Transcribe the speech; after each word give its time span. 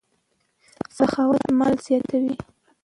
سخاوت 0.97 1.43
مال 1.59 1.75
زیاتوي. 1.85 2.35